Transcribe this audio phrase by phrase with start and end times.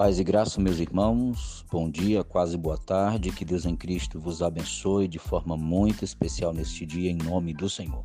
[0.00, 4.40] Paz e graça, meus irmãos, bom dia, quase boa tarde, que Deus em Cristo vos
[4.40, 8.02] abençoe de forma muito especial neste dia, em nome do Senhor.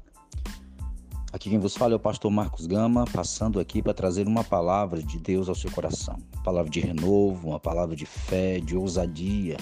[1.32, 5.02] Aqui quem vos fala é o pastor Marcos Gama, passando aqui para trazer uma palavra
[5.02, 6.18] de Deus ao seu coração.
[6.34, 9.56] Uma palavra de renovo, uma palavra de fé, de ousadia,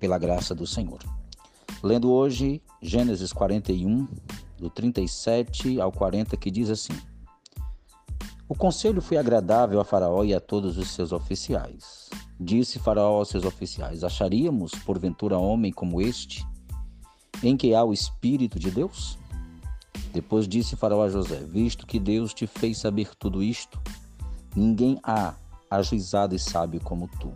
[0.00, 1.00] pela graça do Senhor.
[1.82, 4.08] Lendo hoje Gênesis 41,
[4.56, 6.94] do 37 ao 40, que diz assim:
[8.54, 12.08] o conselho foi agradável a Faraó e a todos os seus oficiais.
[12.38, 16.46] Disse Faraó aos seus oficiais: Acharíamos, porventura, homem como este,
[17.42, 19.18] em que há o Espírito de Deus?
[20.12, 23.76] Depois disse Faraó a José: Visto que Deus te fez saber tudo isto,
[24.54, 25.34] ninguém há
[25.68, 27.32] ajuizado e sábio como tu.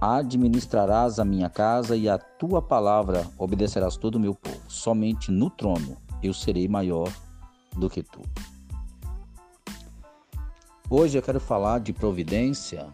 [0.00, 4.62] Administrarás a minha casa e a tua palavra obedecerás todo o meu povo.
[4.66, 7.12] Somente no trono eu serei maior
[7.76, 8.22] do que tu.
[10.92, 12.92] Hoje eu quero falar de providência,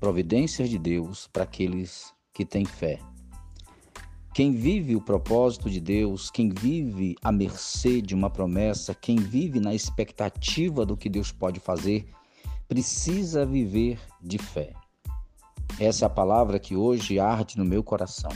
[0.00, 2.98] providências de Deus para aqueles que têm fé.
[4.32, 9.60] Quem vive o propósito de Deus, quem vive à mercê de uma promessa, quem vive
[9.60, 12.08] na expectativa do que Deus pode fazer,
[12.66, 14.72] precisa viver de fé.
[15.78, 18.32] Essa é a palavra que hoje arde no meu coração.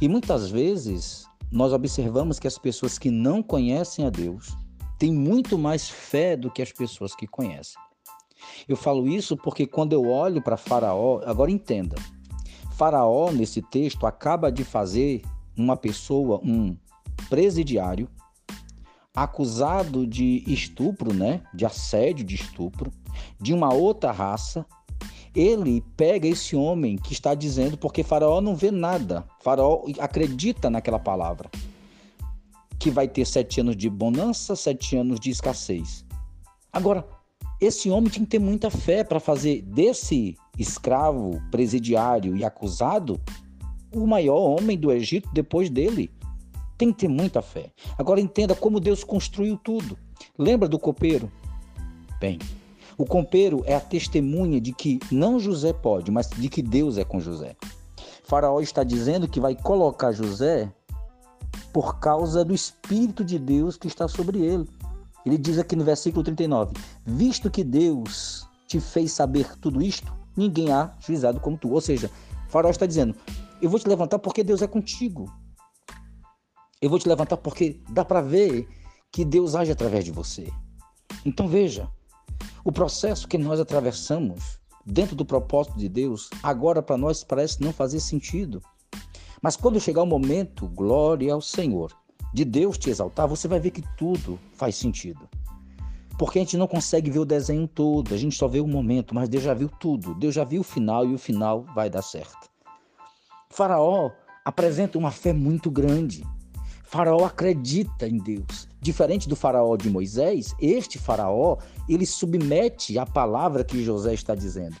[0.00, 4.56] E muitas vezes nós observamos que as pessoas que não conhecem a Deus
[5.00, 7.87] têm muito mais fé do que as pessoas que conhecem.
[8.68, 11.96] Eu falo isso porque quando eu olho para Faraó, agora entenda.
[12.72, 15.22] Faraó, nesse texto, acaba de fazer
[15.56, 16.76] uma pessoa, um
[17.28, 18.08] presidiário,
[19.14, 21.42] acusado de estupro, né?
[21.52, 22.92] De assédio de estupro,
[23.40, 24.64] de uma outra raça.
[25.34, 29.24] Ele pega esse homem que está dizendo, porque Faraó não vê nada.
[29.40, 31.50] Faraó acredita naquela palavra.
[32.78, 36.04] Que vai ter sete anos de bonança, sete anos de escassez.
[36.72, 37.04] Agora,
[37.60, 43.20] esse homem tinha que ter muita fé para fazer desse escravo, presidiário e acusado
[43.92, 46.10] o maior homem do Egito depois dele.
[46.76, 47.72] Tem que ter muita fé.
[47.96, 49.98] Agora entenda como Deus construiu tudo.
[50.38, 51.30] Lembra do copeiro?
[52.20, 52.38] Bem,
[52.96, 57.04] o copeiro é a testemunha de que não José pode, mas de que Deus é
[57.04, 57.56] com José.
[58.22, 60.72] Faraó está dizendo que vai colocar José
[61.72, 64.68] por causa do Espírito de Deus que está sobre ele.
[65.28, 66.74] Ele diz aqui no versículo 39:
[67.04, 71.70] Visto que Deus te fez saber tudo isto, ninguém há juizado como tu.
[71.70, 72.10] Ou seja,
[72.48, 73.14] Faraó está dizendo:
[73.60, 75.30] Eu vou te levantar porque Deus é contigo.
[76.80, 78.66] Eu vou te levantar porque dá para ver
[79.12, 80.50] que Deus age através de você.
[81.26, 81.90] Então veja,
[82.64, 87.72] o processo que nós atravessamos dentro do propósito de Deus, agora para nós parece não
[87.72, 88.62] fazer sentido.
[89.42, 91.92] Mas quando chegar o momento, glória ao Senhor,
[92.32, 95.28] de Deus te exaltar, você vai ver que tudo faz sentido.
[96.18, 99.14] Porque a gente não consegue ver o desenho todo, a gente só vê o momento,
[99.14, 100.14] mas Deus já viu tudo.
[100.14, 102.50] Deus já viu o final e o final vai dar certo.
[103.50, 104.10] Faraó
[104.44, 106.24] apresenta uma fé muito grande.
[106.84, 108.68] Faraó acredita em Deus.
[108.80, 114.76] Diferente do faraó de Moisés, este faraó, ele submete a palavra que José está dizendo.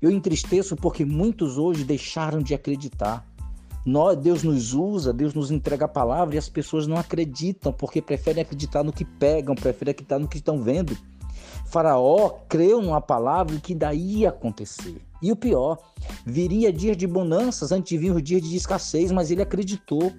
[0.00, 3.26] Eu entristeço porque muitos hoje deixaram de acreditar.
[3.84, 8.02] Nós, Deus nos usa, Deus nos entrega a palavra e as pessoas não acreditam porque
[8.02, 10.96] preferem acreditar no que pegam, preferem acreditar no que estão vendo.
[11.66, 15.00] Faraó creu numa palavra que daí ia acontecer.
[15.22, 15.78] E o pior,
[16.24, 20.12] viria dias de bonanças antes de vir os dias de escassez, mas ele acreditou.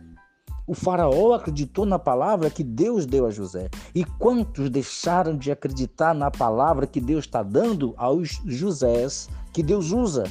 [0.65, 3.69] O faraó acreditou na palavra que Deus deu a José.
[3.93, 9.91] E quantos deixaram de acreditar na palavra que Deus está dando aos Josés que Deus
[9.91, 10.23] usa?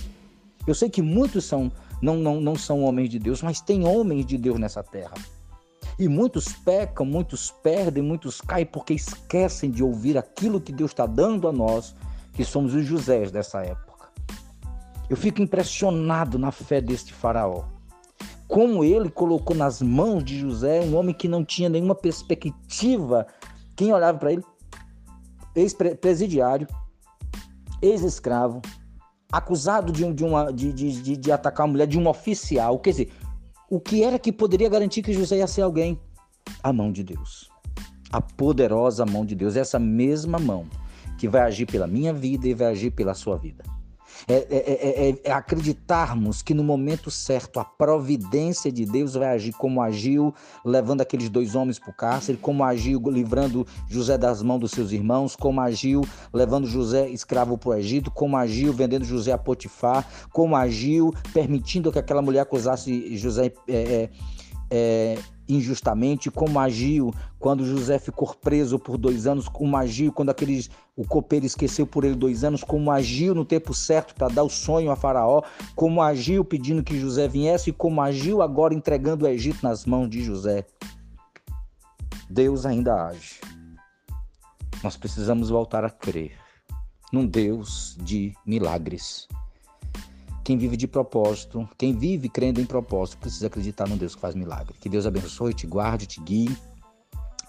[0.67, 4.25] Eu sei que muitos são não, não, não são homens de Deus, mas tem homens
[4.27, 5.15] de Deus nessa terra.
[5.99, 11.05] E muitos pecam, muitos perdem, muitos caem porque esquecem de ouvir aquilo que Deus está
[11.05, 11.95] dando a nós,
[12.33, 14.09] que somos os Josés dessa época.
[15.11, 17.65] Eu fico impressionado na fé deste faraó.
[18.49, 23.27] Como ele colocou nas mãos de José um homem que não tinha nenhuma perspectiva.
[23.77, 24.45] Quem olhava para ele?
[25.55, 26.67] Ex-presidiário,
[27.83, 28.63] ex-escravo,
[29.31, 32.79] acusado de, de, uma, de, de, de atacar uma mulher, de um oficial.
[32.79, 33.13] Quer dizer,
[33.69, 35.99] o que era que poderia garantir que José ia ser alguém?
[36.63, 37.49] A mão de Deus.
[38.11, 39.57] A poderosa mão de Deus.
[39.57, 40.67] Essa mesma mão
[41.19, 43.63] que vai agir pela minha vida e vai agir pela sua vida.
[44.29, 49.53] É, é, é, é, acreditarmos que no momento certo a providência de Deus vai agir
[49.53, 50.35] como agiu,
[50.65, 54.93] levando aqueles dois homens para o cárcere, como agiu livrando José das mãos dos seus
[54.93, 56.03] irmãos, como agiu
[56.33, 61.91] levando José escravo para o Egito, como agiu vendendo José a Potifar, como agiu permitindo
[61.91, 64.11] que aquela mulher acusasse José é,
[65.49, 71.05] injustamente, como agiu quando José ficou preso por dois anos, como agiu quando aqueles, o
[71.05, 74.91] copeiro esqueceu por ele dois anos, como agiu no tempo certo para dar o sonho
[74.91, 75.43] a Faraó,
[75.75, 80.09] como agiu pedindo que José viesse e como agiu agora entregando o Egito nas mãos
[80.09, 80.67] de José.
[82.29, 83.41] Deus ainda age.
[84.85, 86.33] Nós precisamos voltar a crer
[87.13, 89.27] num Deus de milagres.
[90.43, 94.35] Quem vive de propósito, quem vive crendo em propósito, precisa acreditar num Deus que faz
[94.35, 94.75] milagre.
[94.81, 96.57] Que Deus abençoe, te guarde, te guie.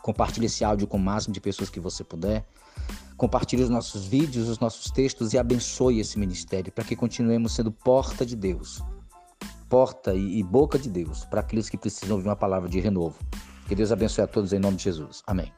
[0.02, 2.46] Compartilhe esse áudio com o máximo de pessoas que você puder.
[3.16, 7.72] Compartilhe os nossos vídeos, os nossos textos e abençoe esse ministério para que continuemos sendo
[7.72, 8.84] porta de Deus,
[9.70, 13.20] porta e boca de Deus para aqueles que precisam ouvir uma palavra de renovo.
[13.68, 15.22] Que Deus abençoe a todos em nome de Jesus.
[15.28, 15.52] Amém.